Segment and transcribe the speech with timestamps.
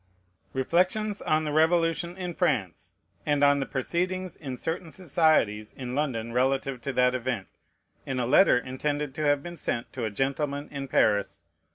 [0.53, 6.91] REFLECTIONS ON THE REVOLUTION IN FRANCE, THE PROCEEDINGS IN CERTAIN SOCIETIES IN LONDON RELATIVE TO
[6.91, 7.47] THAT EVENT:
[8.07, 11.43] IN A LETTER INTENDED TO HAVE BEEN SENT TO A GENTLEMAN IN PARIS.